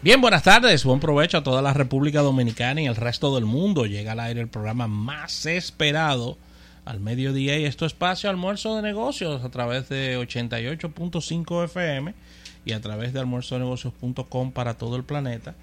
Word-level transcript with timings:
Bien, 0.00 0.20
buenas 0.20 0.44
tardes, 0.44 0.84
buen 0.84 1.00
provecho 1.00 1.38
a 1.38 1.42
toda 1.42 1.60
la 1.60 1.72
República 1.72 2.20
Dominicana 2.20 2.80
y 2.80 2.86
el 2.86 2.94
resto 2.94 3.34
del 3.34 3.46
mundo. 3.46 3.84
Llega 3.84 4.12
al 4.12 4.20
aire 4.20 4.40
el 4.40 4.46
programa 4.46 4.86
más 4.86 5.44
esperado 5.44 6.38
al 6.84 7.00
mediodía 7.00 7.58
y 7.58 7.64
esto 7.64 7.84
espacio 7.84 8.30
almuerzo 8.30 8.76
de 8.76 8.82
negocios 8.82 9.44
a 9.44 9.48
través 9.48 9.88
de 9.88 10.16
88.5 10.16 11.64
FM 11.64 12.14
y 12.64 12.72
a 12.72 12.80
través 12.80 13.12
de 13.12 13.18
almuerzonegocios.com 13.18 14.52
para 14.52 14.74
todo 14.74 14.94
el 14.94 15.02
planeta 15.02 15.56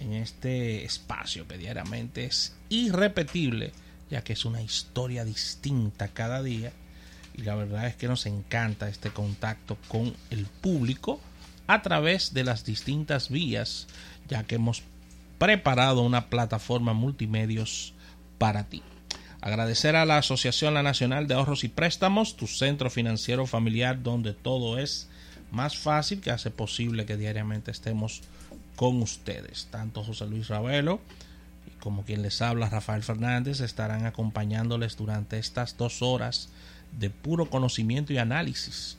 en 0.00 0.14
este 0.14 0.86
espacio 0.86 1.46
que 1.46 1.58
diariamente 1.58 2.24
es 2.24 2.56
irrepetible 2.70 3.72
ya 4.12 4.22
que 4.22 4.32
es 4.32 4.46
una 4.46 4.62
historia 4.62 5.24
distinta 5.24 6.08
cada 6.08 6.42
día. 6.42 6.72
Y 7.34 7.42
la 7.42 7.56
verdad 7.56 7.86
es 7.86 7.96
que 7.96 8.08
nos 8.08 8.24
encanta 8.24 8.88
este 8.88 9.10
contacto 9.10 9.76
con 9.88 10.14
el 10.30 10.46
público 10.46 11.20
a 11.72 11.82
través 11.82 12.34
de 12.34 12.44
las 12.44 12.64
distintas 12.64 13.28
vías, 13.28 13.86
ya 14.28 14.44
que 14.44 14.56
hemos 14.56 14.82
preparado 15.38 16.02
una 16.02 16.28
plataforma 16.28 16.92
multimedios 16.92 17.94
para 18.38 18.64
ti. 18.64 18.82
Agradecer 19.40 19.96
a 19.96 20.04
la 20.04 20.18
Asociación 20.18 20.74
La 20.74 20.82
Nacional 20.82 21.26
de 21.26 21.34
Ahorros 21.34 21.64
y 21.64 21.68
Préstamos, 21.68 22.36
tu 22.36 22.46
centro 22.46 22.90
financiero 22.90 23.46
familiar 23.46 24.02
donde 24.02 24.34
todo 24.34 24.78
es 24.78 25.08
más 25.50 25.76
fácil, 25.76 26.20
que 26.20 26.30
hace 26.30 26.50
posible 26.50 27.06
que 27.06 27.16
diariamente 27.16 27.70
estemos 27.70 28.22
con 28.76 29.02
ustedes. 29.02 29.68
Tanto 29.70 30.04
José 30.04 30.26
Luis 30.26 30.48
Ravelo 30.48 31.00
como 31.80 32.04
quien 32.04 32.22
les 32.22 32.40
habla, 32.42 32.68
Rafael 32.68 33.02
Fernández, 33.02 33.60
estarán 33.60 34.06
acompañándoles 34.06 34.96
durante 34.96 35.38
estas 35.38 35.76
dos 35.76 36.00
horas 36.00 36.48
de 36.98 37.10
puro 37.10 37.50
conocimiento 37.50 38.12
y 38.12 38.18
análisis, 38.18 38.96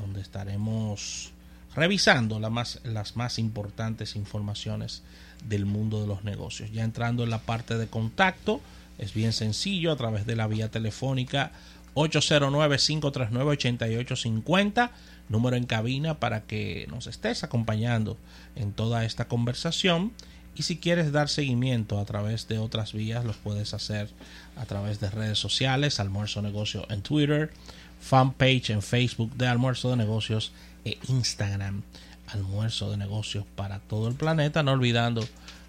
donde 0.00 0.20
estaremos 0.20 1.32
revisando 1.74 2.40
las 2.40 3.16
más 3.16 3.38
importantes 3.38 4.16
informaciones 4.16 5.02
del 5.48 5.64
mundo 5.66 6.00
de 6.00 6.06
los 6.06 6.24
negocios. 6.24 6.70
Ya 6.72 6.84
entrando 6.84 7.24
en 7.24 7.30
la 7.30 7.40
parte 7.40 7.76
de 7.78 7.86
contacto, 7.86 8.60
es 8.98 9.14
bien 9.14 9.32
sencillo 9.32 9.90
a 9.92 9.96
través 9.96 10.26
de 10.26 10.36
la 10.36 10.46
vía 10.46 10.70
telefónica 10.70 11.52
809-539-8850, 11.94 14.90
número 15.28 15.56
en 15.56 15.64
cabina 15.64 16.20
para 16.20 16.42
que 16.42 16.86
nos 16.90 17.06
estés 17.06 17.42
acompañando 17.44 18.18
en 18.56 18.72
toda 18.72 19.04
esta 19.04 19.26
conversación. 19.26 20.12
Y 20.56 20.64
si 20.64 20.78
quieres 20.78 21.12
dar 21.12 21.28
seguimiento 21.28 22.00
a 22.00 22.04
través 22.04 22.48
de 22.48 22.58
otras 22.58 22.92
vías, 22.92 23.24
los 23.24 23.36
puedes 23.36 23.72
hacer 23.72 24.10
a 24.56 24.66
través 24.66 24.98
de 25.00 25.08
redes 25.08 25.38
sociales, 25.38 26.00
Almuerzo 26.00 26.42
Negocio 26.42 26.84
en 26.90 27.02
Twitter, 27.02 27.52
fanpage 28.00 28.70
en 28.70 28.82
Facebook 28.82 29.34
de 29.36 29.46
Almuerzo 29.46 29.90
de 29.90 29.96
Negocios 29.96 30.52
e 30.84 30.98
Instagram, 31.08 31.82
Almuerzo 32.28 32.90
de 32.90 32.96
Negocios 32.96 33.44
para 33.54 33.80
todo 33.80 34.08
el 34.08 34.14
planeta, 34.14 34.62
no 34.62 34.72
olvidando 34.72 35.26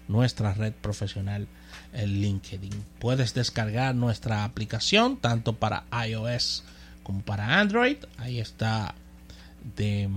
nuestra 0.08 0.54
red 0.54 0.72
profesional 0.72 1.46
en 1.92 2.20
LinkedIn. 2.20 2.84
Puedes 2.98 3.34
descargar 3.34 3.94
nuestra 3.94 4.44
aplicación 4.44 5.16
tanto 5.16 5.54
para 5.54 5.84
iOS 6.06 6.64
como 7.02 7.22
para 7.22 7.60
Android. 7.60 7.96
Ahí 8.18 8.40
está 8.40 8.94
de, 9.76 10.08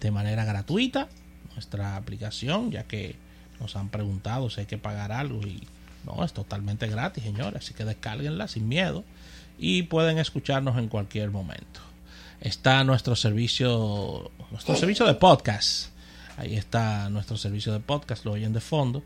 de 0.00 0.10
manera 0.10 0.44
gratuita 0.44 1.08
nuestra 1.54 1.96
aplicación, 1.96 2.70
ya 2.70 2.84
que 2.84 3.16
nos 3.60 3.76
han 3.76 3.88
preguntado 3.88 4.50
si 4.50 4.60
hay 4.60 4.66
que 4.66 4.78
pagar 4.78 5.12
algo 5.12 5.40
y 5.40 5.66
no, 6.04 6.22
es 6.24 6.32
totalmente 6.32 6.86
gratis, 6.86 7.24
señores. 7.24 7.64
Así 7.64 7.74
que 7.74 7.84
descárguenla 7.84 8.46
sin 8.46 8.68
miedo 8.68 9.04
y 9.58 9.84
pueden 9.84 10.18
escucharnos 10.18 10.78
en 10.78 10.88
cualquier 10.88 11.30
momento. 11.30 11.80
Está 12.40 12.84
nuestro 12.84 13.16
servicio, 13.16 14.30
nuestro 14.50 14.76
servicio 14.76 15.06
de 15.06 15.14
podcast. 15.14 15.88
Ahí 16.36 16.56
está 16.56 17.08
nuestro 17.08 17.36
servicio 17.36 17.72
de 17.72 17.80
podcast, 17.80 18.24
lo 18.24 18.32
oyen 18.32 18.52
de 18.52 18.60
fondo 18.60 19.02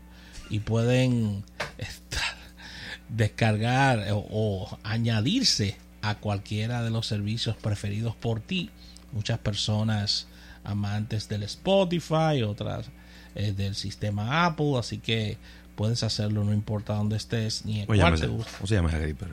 y 0.49 0.59
pueden 0.59 1.43
estar, 1.77 2.35
descargar 3.09 4.11
o, 4.11 4.25
o 4.29 4.79
añadirse 4.83 5.77
a 6.01 6.15
cualquiera 6.15 6.83
de 6.83 6.89
los 6.89 7.07
servicios 7.07 7.55
preferidos 7.55 8.15
por 8.15 8.41
ti. 8.41 8.69
Muchas 9.13 9.39
personas 9.39 10.27
amantes 10.63 11.27
del 11.29 11.43
Spotify, 11.43 12.43
otras 12.45 12.87
eh, 13.35 13.53
del 13.53 13.75
sistema 13.75 14.45
Apple, 14.45 14.77
así 14.77 14.97
que 14.97 15.37
puedes 15.75 16.03
hacerlo 16.03 16.43
no 16.43 16.53
importa 16.53 16.95
dónde 16.95 17.17
estés 17.17 17.65
ni 17.65 17.81
en 17.81 17.85
cuál 17.85 18.19
te 18.19 18.27
guste. 18.27 18.51
¿Cómo 18.57 18.67
se 18.67 18.75
llama 18.75 18.89
esa 18.89 18.99
gripe? 18.99 19.25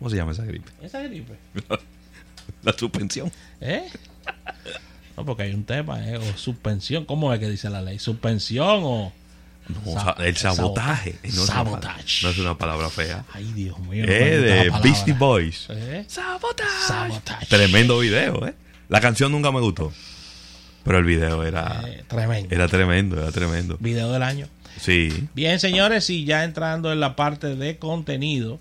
¿Cómo 0.00 0.10
se 0.10 0.16
llama 0.16 0.32
esa 0.32 0.44
gripe? 0.44 0.68
¿Esa 0.82 1.00
gripe? 1.02 1.34
la 2.62 2.72
suspensión. 2.72 3.30
¿Eh? 3.60 3.84
No, 5.16 5.24
porque 5.24 5.44
hay 5.44 5.54
un 5.54 5.64
tema, 5.64 6.04
¿eh? 6.08 6.16
O 6.16 6.36
suspensión, 6.38 7.04
¿cómo 7.04 7.32
es 7.32 7.38
que 7.38 7.48
dice 7.48 7.70
la 7.70 7.82
ley? 7.82 7.98
¿Suspensión 8.00 8.80
o...? 8.82 9.12
No, 9.84 10.14
el 10.18 10.36
sabotaje. 10.36 11.16
No, 11.22 11.44
sabotage. 11.46 12.24
no 12.24 12.30
es 12.30 12.38
una 12.38 12.58
palabra 12.58 12.88
fea. 12.90 13.24
Ay, 13.32 13.52
Dios 13.52 13.78
mío. 13.78 14.04
eh, 14.08 14.38
de 14.38 14.70
Beastie 14.82 15.12
Boys. 15.12 15.66
¿Eh? 15.68 16.04
Sabotage. 16.08 16.88
Sabotage. 16.88 17.46
Tremendo 17.46 17.98
video, 18.00 18.48
¿eh? 18.48 18.54
La 18.88 19.00
canción 19.00 19.30
nunca 19.30 19.52
me 19.52 19.60
gustó. 19.60 19.92
Pero 20.82 20.98
el 20.98 21.04
video 21.04 21.44
era 21.44 21.82
Eh, 21.86 22.02
tremendo. 22.08 22.52
era 22.52 22.66
tremendo, 22.66 23.20
era 23.22 23.30
tremendo. 23.30 23.76
Video 23.78 24.10
del 24.10 24.22
año. 24.24 24.48
Sí. 24.80 25.28
Bien, 25.34 25.60
señores, 25.60 26.08
y 26.10 26.24
ya 26.24 26.42
entrando 26.42 26.90
en 26.92 26.98
la 26.98 27.14
parte 27.14 27.54
de 27.54 27.78
contenido, 27.78 28.58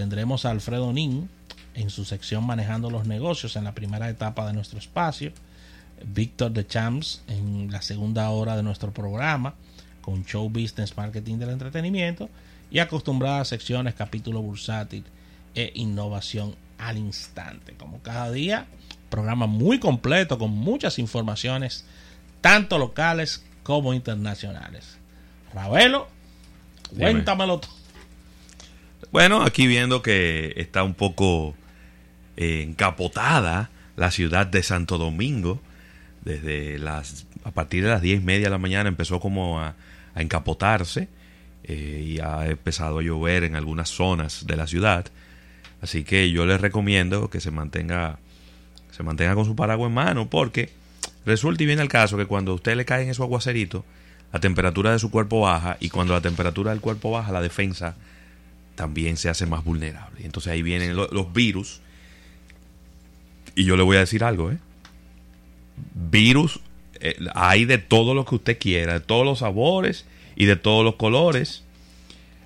tendremos 0.00 0.46
a 0.46 0.50
Alfredo 0.50 0.94
Nin 0.94 1.28
en 1.74 1.90
su 1.90 2.06
sección 2.06 2.46
Manejando 2.46 2.88
los 2.88 3.06
Negocios 3.06 3.54
en 3.56 3.64
la 3.64 3.74
primera 3.74 4.08
etapa 4.08 4.46
de 4.46 4.54
nuestro 4.54 4.78
espacio. 4.78 5.30
Víctor 6.02 6.52
de 6.52 6.66
Champs 6.66 7.22
en 7.28 7.70
la 7.70 7.82
segunda 7.82 8.30
hora 8.30 8.56
de 8.56 8.62
nuestro 8.62 8.92
programa 8.92 9.52
con 10.00 10.24
Show 10.24 10.48
Business 10.48 10.96
Marketing 10.96 11.36
del 11.36 11.50
Entretenimiento 11.50 12.30
y 12.70 12.78
acostumbradas 12.78 13.48
secciones, 13.48 13.92
capítulo 13.92 14.40
bursátil 14.40 15.04
e 15.54 15.70
innovación 15.74 16.56
al 16.78 16.96
instante. 16.96 17.74
Como 17.74 18.00
cada 18.00 18.30
día, 18.30 18.68
programa 19.10 19.46
muy 19.46 19.80
completo 19.80 20.38
con 20.38 20.50
muchas 20.50 20.98
informaciones, 20.98 21.84
tanto 22.40 22.78
locales 22.78 23.44
como 23.62 23.92
internacionales. 23.92 24.96
Ravelo, 25.52 26.08
cuéntamelo 26.96 27.60
todo. 27.60 27.79
Bueno, 29.12 29.42
aquí 29.42 29.66
viendo 29.66 30.02
que 30.02 30.52
está 30.56 30.84
un 30.84 30.94
poco 30.94 31.56
eh, 32.36 32.62
encapotada 32.62 33.70
la 33.96 34.10
ciudad 34.10 34.46
de 34.46 34.62
Santo 34.62 34.98
Domingo. 34.98 35.60
Desde 36.24 36.78
las. 36.78 37.26
A 37.44 37.50
partir 37.50 37.82
de 37.82 37.88
las 37.88 38.02
diez 38.02 38.20
y 38.20 38.24
media 38.24 38.46
de 38.46 38.50
la 38.50 38.58
mañana 38.58 38.88
empezó 38.88 39.20
como 39.20 39.58
a, 39.60 39.74
encapotarse. 40.14 41.08
eh, 41.64 42.04
y 42.06 42.20
ha 42.20 42.46
empezado 42.46 42.98
a 42.98 43.02
llover 43.02 43.44
en 43.44 43.56
algunas 43.56 43.88
zonas 43.88 44.46
de 44.46 44.56
la 44.56 44.66
ciudad. 44.66 45.06
Así 45.82 46.04
que 46.04 46.30
yo 46.30 46.46
les 46.46 46.60
recomiendo 46.60 47.30
que 47.30 47.40
se 47.40 47.50
mantenga. 47.50 48.18
Se 48.92 49.02
mantenga 49.02 49.34
con 49.34 49.44
su 49.46 49.56
paraguas 49.56 49.88
en 49.88 49.94
mano. 49.94 50.30
Porque 50.30 50.70
resulta 51.26 51.62
y 51.62 51.66
viene 51.66 51.82
el 51.82 51.88
caso 51.88 52.16
que 52.16 52.26
cuando 52.26 52.52
a 52.52 52.54
usted 52.54 52.76
le 52.76 52.84
cae 52.84 53.02
en 53.02 53.10
esos 53.10 53.24
aguaceritos, 53.24 53.82
la 54.32 54.38
temperatura 54.40 54.92
de 54.92 55.00
su 55.00 55.10
cuerpo 55.10 55.40
baja. 55.40 55.78
Y 55.80 55.88
cuando 55.88 56.14
la 56.14 56.20
temperatura 56.20 56.70
del 56.70 56.80
cuerpo 56.80 57.10
baja, 57.10 57.32
la 57.32 57.40
defensa 57.40 57.96
también 58.80 59.18
se 59.18 59.28
hace 59.28 59.44
más 59.44 59.62
vulnerable. 59.62 60.24
Entonces 60.24 60.50
ahí 60.50 60.62
vienen 60.62 60.96
lo- 60.96 61.08
los 61.08 61.34
virus. 61.34 61.82
Y 63.54 63.64
yo 63.64 63.76
le 63.76 63.82
voy 63.82 63.98
a 63.98 64.00
decir 64.00 64.24
algo, 64.24 64.50
¿eh? 64.50 64.56
Virus, 65.94 66.60
eh, 66.94 67.14
hay 67.34 67.66
de 67.66 67.76
todo 67.76 68.14
lo 68.14 68.24
que 68.24 68.36
usted 68.36 68.58
quiera, 68.58 68.94
de 68.94 69.00
todos 69.00 69.26
los 69.26 69.40
sabores 69.40 70.06
y 70.34 70.46
de 70.46 70.56
todos 70.56 70.82
los 70.82 70.94
colores. 70.94 71.62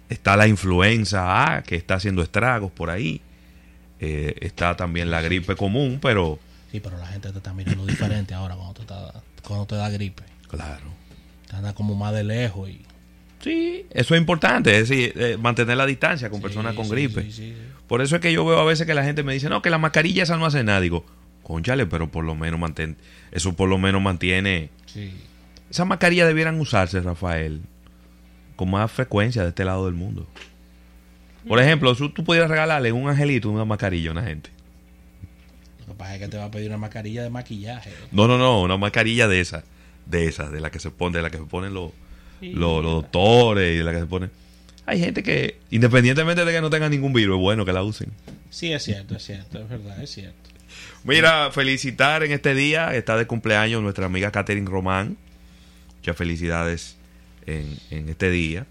Está 0.08 0.36
la 0.36 0.48
influenza 0.48 1.54
A, 1.54 1.62
que 1.62 1.76
está 1.76 1.94
haciendo 1.94 2.20
estragos 2.20 2.72
por 2.72 2.90
ahí. 2.90 3.20
Eh, 4.00 4.34
está 4.40 4.74
también 4.76 5.12
la 5.12 5.20
gripe 5.22 5.54
común, 5.54 6.00
pero... 6.02 6.40
Sí, 6.72 6.80
pero 6.80 6.98
la 6.98 7.06
gente 7.06 7.30
te 7.30 7.38
está 7.38 7.54
mirando 7.54 7.86
diferente 7.86 8.34
ahora 8.34 8.56
cuando 8.56 8.74
te, 8.74 8.80
está- 8.80 9.22
cuando 9.46 9.66
te 9.66 9.76
da 9.76 9.88
gripe. 9.88 10.24
Claro. 10.48 10.86
Te 11.48 11.54
anda 11.54 11.74
como 11.74 11.94
más 11.94 12.12
de 12.12 12.24
lejos 12.24 12.70
y... 12.70 12.80
Sí, 13.44 13.84
eso 13.90 14.14
es 14.14 14.20
importante, 14.22 14.74
es 14.74 14.88
decir, 14.88 15.12
eh, 15.16 15.36
mantener 15.36 15.76
la 15.76 15.84
distancia 15.84 16.30
con 16.30 16.40
personas 16.40 16.74
con 16.74 16.86
sí, 16.86 16.92
gripe. 16.92 17.30
sí. 17.30 17.54
Por 17.86 18.00
eso 18.00 18.16
es 18.16 18.22
que 18.22 18.32
yo 18.32 18.42
veo 18.46 18.58
a 18.58 18.64
veces 18.64 18.86
que 18.86 18.94
la 18.94 19.04
gente 19.04 19.22
me 19.22 19.34
dice, 19.34 19.50
no, 19.50 19.60
que 19.60 19.68
la 19.68 19.76
mascarilla 19.76 20.22
esa 20.22 20.38
no 20.38 20.46
hace 20.46 20.64
nada. 20.64 20.80
Digo, 20.80 21.04
conchale, 21.42 21.84
pero 21.84 22.10
por 22.10 22.24
lo 22.24 22.34
menos 22.34 22.58
mantén, 22.58 22.96
eso 23.32 23.52
por 23.52 23.68
lo 23.68 23.76
menos 23.76 24.00
mantiene. 24.00 24.70
Sí. 24.86 25.12
Esas 25.70 25.86
mascarillas 25.86 26.26
debieran 26.26 26.58
usarse, 26.58 27.02
Rafael, 27.02 27.60
con 28.56 28.70
más 28.70 28.90
frecuencia 28.90 29.42
de 29.42 29.50
este 29.50 29.66
lado 29.66 29.84
del 29.84 29.94
mundo. 29.94 30.26
Por 31.46 31.60
ejemplo, 31.60 31.94
si 31.94 32.08
tú 32.08 32.24
pudieras 32.24 32.48
regalarle 32.48 32.92
un 32.92 33.10
angelito 33.10 33.50
una 33.50 33.66
mascarilla 33.66 34.08
a 34.08 34.12
una 34.12 34.22
gente. 34.22 34.48
Lo 35.80 35.92
que 35.92 35.98
pasa 35.98 36.14
es 36.14 36.20
que 36.22 36.28
te 36.28 36.38
va 36.38 36.46
a 36.46 36.50
pedir 36.50 36.70
una 36.70 36.78
mascarilla 36.78 37.22
de 37.22 37.28
maquillaje. 37.28 37.92
No, 38.10 38.26
no, 38.26 38.38
no, 38.38 38.62
una 38.62 38.78
mascarilla 38.78 39.28
de 39.28 39.40
esa, 39.40 39.64
de 40.06 40.28
esa, 40.28 40.48
de 40.48 40.60
la 40.60 40.70
que 40.70 40.80
se 40.80 40.90
pone, 40.90 41.18
de 41.18 41.22
la 41.22 41.28
que 41.28 41.36
se 41.36 41.44
ponen 41.44 41.74
los, 41.74 41.92
los, 42.40 42.82
los 42.82 42.92
doctores 42.94 43.74
y 43.74 43.78
de 43.78 43.84
la 43.84 43.92
que 43.92 44.00
se 44.00 44.06
ponen. 44.06 44.30
Hay 44.86 45.00
gente 45.00 45.22
que, 45.22 45.58
independientemente 45.70 46.44
de 46.44 46.52
que 46.52 46.60
no 46.60 46.68
tenga 46.70 46.88
ningún 46.88 47.12
virus, 47.12 47.36
es 47.36 47.40
bueno 47.40 47.64
que 47.64 47.72
la 47.72 47.82
usen. 47.82 48.10
Sí, 48.50 48.72
es 48.72 48.82
cierto, 48.82 49.16
es 49.16 49.24
cierto, 49.24 49.58
es 49.60 49.68
verdad, 49.68 50.02
es 50.02 50.10
cierto. 50.10 50.36
Mira, 51.04 51.50
felicitar 51.52 52.22
en 52.22 52.32
este 52.32 52.54
día, 52.54 52.94
está 52.94 53.16
de 53.16 53.26
cumpleaños 53.26 53.82
nuestra 53.82 54.06
amiga 54.06 54.30
Catherine 54.30 54.68
Román. 54.68 55.16
Muchas 55.98 56.16
felicidades 56.16 56.96
en, 57.46 57.78
en 57.90 58.08
este 58.08 58.30
día. 58.30 58.66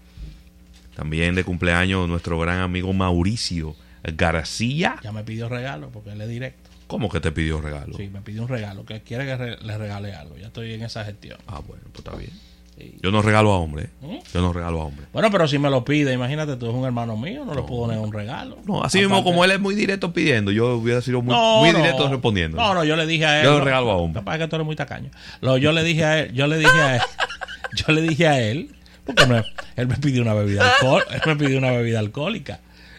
También 0.94 1.34
de 1.34 1.42
cumpleaños 1.42 2.08
nuestro 2.08 2.38
gran 2.38 2.60
amigo 2.60 2.92
Mauricio 2.92 3.74
García. 4.04 4.96
Ya 5.02 5.10
me 5.12 5.24
pidió 5.24 5.48
regalo 5.48 5.90
porque 5.90 6.10
él 6.10 6.20
es 6.20 6.28
directo. 6.28 6.70
¿Cómo 6.86 7.08
que 7.08 7.18
te 7.20 7.32
pidió 7.32 7.60
regalo? 7.60 7.96
Sí, 7.96 8.08
me 8.08 8.20
pidió 8.20 8.42
un 8.42 8.48
regalo, 8.48 8.84
que 8.84 9.00
quiere 9.00 9.24
que 9.24 9.36
re- 9.36 9.56
le 9.60 9.78
regale 9.78 10.12
algo. 10.12 10.36
Ya 10.36 10.48
estoy 10.48 10.72
en 10.74 10.82
esa 10.82 11.04
gestión. 11.04 11.38
Ah, 11.46 11.60
bueno, 11.66 11.82
pues 11.92 12.04
está 12.06 12.16
bien. 12.16 12.30
Sí. 12.78 12.96
Yo 13.02 13.12
no 13.12 13.22
regalo 13.22 13.52
a 13.52 13.58
hombres. 13.58 13.88
¿Mm? 14.00 14.16
Yo 14.32 14.40
no 14.40 14.52
regalo 14.52 14.80
a 14.80 14.84
hombres. 14.86 15.06
Bueno, 15.12 15.30
pero 15.30 15.46
si 15.46 15.58
me 15.58 15.70
lo 15.70 15.84
pide, 15.84 16.12
imagínate, 16.12 16.56
tú 16.56 16.66
eres 16.66 16.76
un 16.76 16.84
hermano 16.84 17.16
mío, 17.16 17.44
no, 17.44 17.54
le 17.54 17.62
puedo 17.62 17.86
negar 17.86 18.02
un 18.04 18.12
regalo. 18.12 18.58
No, 18.66 18.82
así 18.82 18.98
mismo 18.98 19.22
como 19.22 19.44
él 19.44 19.52
es 19.52 19.60
muy 19.60 19.74
directo 19.76 20.12
pidiendo, 20.12 20.50
yo 20.50 20.74
hubiera 20.76 21.00
sido 21.00 21.22
muy, 21.22 21.34
No, 21.34 21.58
muy 21.60 21.70
no. 21.70 21.78
directo 21.78 22.08
respondiendo. 22.08 22.56
No, 22.56 22.74
no, 22.74 22.82
yo 22.84 22.96
le 22.96 23.06
dije 23.06 23.26
a 23.26 23.38
él. 23.40 23.44
Yo 23.44 23.58
le 23.58 23.64
regalo 23.64 23.90
a 23.92 23.96
hombre. 23.96 24.22
es 24.26 24.38
que 24.38 24.48
tú 24.48 24.56
eres 24.56 24.66
muy 24.66 24.74
tacaño. 24.76 25.10
Lo- 25.40 25.56
yo 25.56 25.70
le 25.72 25.84
dije 25.84 26.04
a 26.04 26.18
él, 26.20 26.32
yo 26.32 26.46
le 26.48 26.58
dije 26.58 26.70
a 26.80 26.96
él, 26.96 27.02
yo 27.86 27.92
le 27.94 28.02
dije 28.02 28.26
a 28.26 28.40
él, 28.40 28.74
porque 29.06 29.26
no- 29.26 29.44
él 29.76 29.86
me 29.86 29.96
pidió 29.96 30.22
una 30.22 30.34
bebida 30.34 30.68
alcohol, 30.74 31.04
él 31.12 31.20
me 31.26 31.36
pidió 31.36 31.58
una 31.58 31.70
bebida 31.70 32.00
alcohólica. 32.00 32.58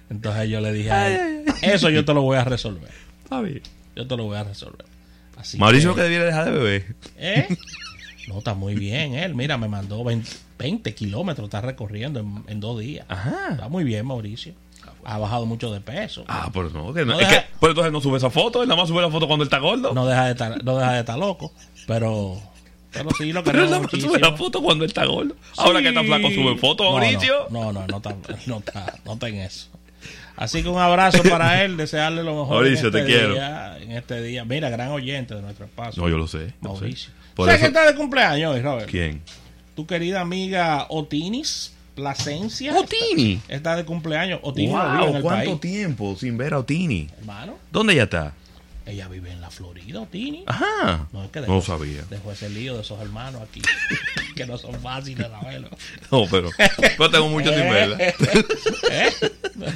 Entonces 0.10 0.48
yo 0.50 0.62
le 0.62 0.72
dije 0.72 0.92
a 0.92 1.08
él, 1.14 1.44
eso 1.64 1.90
yo 1.90 2.06
te 2.06 2.14
lo 2.14 2.22
voy 2.22 2.38
a 2.38 2.46
resolver. 2.46 2.92
Está 3.24 3.42
bien. 3.42 3.62
Yo 3.96 4.08
te 4.08 4.16
lo 4.16 4.24
voy 4.24 4.38
a 4.38 4.44
resolver. 4.46 4.86
Así 5.36 5.58
Mauricio 5.58 5.90
que, 5.94 5.98
que 5.98 6.04
debiera 6.04 6.26
dejar 6.26 6.46
de 6.46 6.52
beber. 6.52 6.96
¿eh? 7.18 7.48
No, 8.28 8.40
está 8.40 8.54
muy 8.54 8.76
bien 8.76 9.14
él. 9.16 9.36
Mira, 9.36 9.58
me 9.58 9.68
mandó 9.68 10.04
20, 10.04 10.30
20 10.58 10.96
kilómetros, 10.96 11.46
está 11.46 11.62
recorriendo 11.62 12.20
en, 12.20 12.44
en 12.48 12.60
dos 12.60 12.80
días. 12.80 13.06
Ajá. 13.10 13.50
Está 13.52 13.68
muy 13.70 13.84
bien, 13.84 14.06
Mauricio. 14.06 14.54
Ha 15.04 15.18
bajado 15.20 15.46
mucho 15.46 15.72
de 15.72 15.82
peso. 15.82 16.26
Ah, 16.28 16.50
pero 16.52 16.70
no, 16.72 16.92
que 16.94 17.02
no. 17.06 17.14
No 17.14 17.20
es 17.20 17.28
deja- 17.28 17.42
que, 17.44 17.48
pues 17.60 17.70
entonces 17.72 17.92
no 17.94 18.02
sube 18.02 18.18
esa 18.18 18.30
foto, 18.32 18.64
él 18.64 18.68
nada 18.70 18.82
más 18.82 18.90
sube 18.90 19.02
la 19.02 19.10
foto 19.12 19.28
cuando 19.28 19.44
él 19.44 19.48
está 19.48 19.60
gordo. 19.60 19.94
No 19.94 20.06
deja 20.08 20.26
de 20.26 20.32
estar, 20.32 20.64
no 20.64 20.78
deja 20.78 20.94
de 20.94 21.00
estar 21.02 21.18
loco, 21.20 21.54
pero, 21.86 22.42
pero 22.92 23.10
sí 23.18 23.32
lo 23.32 23.44
pero 23.44 23.60
nada 23.66 23.72
más 23.80 23.82
muchísimo. 23.84 24.14
sube 24.14 24.20
la 24.20 24.36
foto 24.36 24.62
cuando 24.64 24.84
él 24.84 24.90
está 24.90 25.06
gordo. 25.06 25.36
Ahora 25.58 25.82
que 25.84 25.90
está 25.90 26.04
flaco 26.04 26.30
sube 26.32 26.58
foto, 26.58 26.84
No, 26.86 26.92
Mauricio. 26.94 27.48
No, 27.52 27.72
no, 27.72 27.82
no, 27.82 27.88
no 27.88 27.98
está, 27.98 28.16
no 28.48 28.58
está, 28.58 28.94
no 29.06 29.14
está 29.14 29.28
en 29.30 29.36
eso. 29.36 29.68
Así 30.38 30.64
que 30.64 30.70
un 30.70 30.80
abrazo 30.80 31.22
para 31.24 31.64
él, 31.64 31.78
desearle 31.78 32.24
lo 32.24 32.32
mejor. 32.42 32.56
Mauricio, 32.64 32.90
en 32.90 32.96
este 32.96 33.02
te 33.02 33.06
quiero. 33.06 33.36
En 33.86 33.92
este 33.92 34.22
día. 34.22 34.44
Mira, 34.46 34.70
gran 34.70 34.90
oyente 34.90 35.36
de 35.36 35.42
nuestro 35.42 35.66
espacio. 35.66 36.02
No, 36.04 36.10
yo 36.10 36.18
lo 36.18 36.28
sé. 36.28 36.54
lo 36.62 36.76
sé. 36.76 36.82
Mauricio. 36.82 37.12
¿Sabes 37.38 37.54
eso- 37.56 37.62
que 37.62 37.68
está 37.68 37.86
de 37.86 37.96
cumpleaños 37.96 38.56
hoy, 38.56 38.62
Robert? 38.62 38.90
¿Quién? 38.90 39.22
Tu 39.76 39.86
querida 39.86 40.22
amiga 40.22 40.86
Otinis 40.90 41.74
Plasencia. 41.96 42.74
Otini. 42.78 43.42
Está 43.48 43.76
de 43.76 43.86
cumpleaños. 43.86 44.40
Otini 44.44 44.68
no 44.74 44.84
vive 44.84 44.94
en 44.94 45.00
Wow, 45.08 45.16
el 45.18 45.22
¿cuánto 45.22 45.50
país. 45.52 45.62
tiempo 45.62 46.16
sin 46.18 46.38
ver 46.38 46.54
a 46.54 46.60
Otini? 46.60 47.10
Hermano, 47.20 47.58
¿Dónde 47.72 47.94
ella 47.94 48.04
está? 48.04 48.34
ella 48.86 49.08
vive 49.08 49.32
en 49.32 49.42
la 49.42 49.50
Florida, 49.50 50.02
Otini. 50.02 50.44
Ajá. 50.46 51.08
No, 51.12 51.24
es 51.24 51.32
que 51.32 51.40
No 51.40 51.46
dejó, 51.48 51.62
sabía. 51.62 52.04
dejó 52.10 52.32
ese 52.32 52.50
lío 52.50 52.76
de 52.76 52.82
esos 52.82 53.00
hermanos 53.02 53.42
aquí, 53.42 53.62
que 54.36 54.46
no 54.46 54.58
son 54.58 54.80
fáciles 54.80 55.28
verlo. 55.44 55.70
No, 56.12 56.26
pero, 56.30 56.50
pero 56.80 57.10
tengo 57.10 57.30
mucho 57.30 57.50
sin 57.50 57.70
verla. 57.70 57.98
¿Eh? 58.92 59.12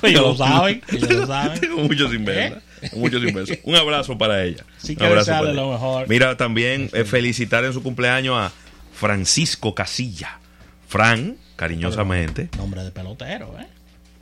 Ellos 0.03 0.21
lo 0.21 0.35
saben, 0.35 0.81
ellos 0.91 1.09
lo 1.09 1.27
saben. 1.27 1.59
Tengo 1.61 1.83
mucho 1.83 2.09
sin 2.09 2.25
verla. 2.25 2.61
Tengo 2.81 2.97
mucho 2.97 3.19
sin 3.19 3.33
verla. 3.33 3.55
Un 3.63 3.75
abrazo 3.75 4.17
para 4.17 4.43
ella. 4.43 4.63
Sí 4.77 4.91
Un 4.91 4.97
que 4.97 5.05
abrazo 5.05 5.31
desearle 5.31 5.49
para 5.51 5.61
lo 5.61 5.71
mejor. 5.71 6.07
Mira, 6.07 6.37
también 6.37 6.89
eh, 6.93 7.05
felicitar 7.05 7.63
en 7.63 7.73
su 7.73 7.81
cumpleaños 7.81 8.35
a 8.37 8.51
Francisco 8.93 9.73
Casilla. 9.73 10.39
Fran, 10.87 11.37
cariñosamente. 11.55 12.49
Nombre 12.57 12.83
de 12.83 12.91
pelotero, 12.91 13.55
¿eh? 13.59 13.67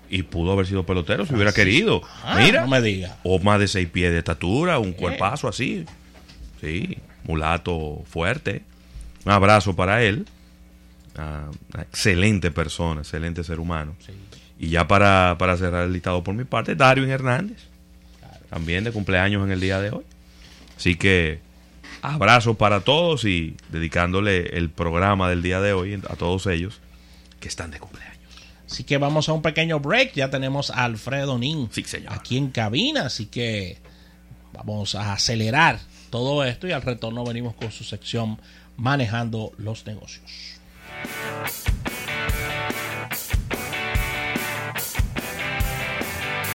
Y 0.09 0.23
pudo 0.23 0.53
haber 0.53 0.67
sido 0.67 0.85
pelotero 0.85 1.25
si 1.25 1.33
hubiera 1.33 1.51
querido. 1.51 2.01
Ah, 2.23 2.37
Mira. 2.37 2.61
no 2.61 2.67
me 2.67 2.81
diga. 2.81 3.17
O 3.23 3.39
más 3.39 3.59
de 3.59 3.67
seis 3.67 3.89
pies 3.89 4.11
de 4.11 4.19
estatura, 4.19 4.79
un 4.79 4.93
cuerpazo 4.93 5.47
así. 5.47 5.85
Sí, 6.61 6.97
mulato 7.23 8.03
fuerte. 8.09 8.63
Un 9.27 9.33
abrazo 9.33 9.75
para 9.75 10.03
él. 10.03 10.25
Ah, 11.17 11.51
una 11.73 11.83
excelente 11.83 12.49
persona, 12.49 13.01
excelente 13.01 13.43
ser 13.43 13.59
humano. 13.59 13.93
Sí. 13.99 14.13
Y 14.57 14.69
ya 14.69 14.87
para, 14.87 15.35
para 15.37 15.57
cerrar 15.57 15.83
el 15.83 15.91
listado 15.91 16.23
por 16.23 16.33
mi 16.33 16.45
parte, 16.45 16.75
Darwin 16.75 17.09
Hernández. 17.09 17.57
También 18.49 18.85
de 18.85 18.93
cumpleaños 18.93 19.43
en 19.43 19.51
el 19.51 19.59
día 19.59 19.81
de 19.81 19.89
hoy. 19.91 20.05
Así 20.77 20.95
que 20.95 21.41
abrazo 22.01 22.53
para 22.53 22.79
todos 22.79 23.25
y 23.25 23.57
dedicándole 23.67 24.57
el 24.57 24.69
programa 24.69 25.29
del 25.29 25.43
día 25.43 25.59
de 25.59 25.73
hoy 25.73 26.01
a 26.09 26.15
todos 26.15 26.47
ellos 26.47 26.79
que 27.41 27.49
están 27.49 27.69
de 27.71 27.79
cumpleaños. 27.81 28.15
Así 28.65 28.85
que 28.85 28.97
vamos 28.97 29.27
a 29.27 29.33
un 29.33 29.41
pequeño 29.41 29.81
break. 29.81 30.13
Ya 30.13 30.29
tenemos 30.29 30.71
a 30.71 30.85
Alfredo 30.85 31.37
Nin 31.37 31.67
Sí, 31.73 31.83
señor. 31.83 32.13
aquí 32.13 32.37
en 32.37 32.49
cabina. 32.49 33.07
Así 33.07 33.25
que 33.25 33.77
vamos 34.53 34.95
a 34.95 35.11
acelerar 35.11 35.79
todo 36.11 36.45
esto 36.45 36.65
y 36.65 36.71
al 36.71 36.81
retorno 36.81 37.25
venimos 37.25 37.55
con 37.55 37.73
su 37.73 37.83
sección 37.83 38.39
Manejando 38.77 39.51
los 39.57 39.85
Negocios. 39.85 40.59